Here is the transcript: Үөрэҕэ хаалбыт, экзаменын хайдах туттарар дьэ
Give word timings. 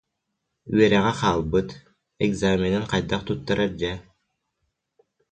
Үөрэҕэ 0.75 1.11
хаалбыт, 1.19 1.69
экзаменын 2.25 2.85
хайдах 2.91 3.21
туттарар 3.27 3.71
дьэ 3.79 3.93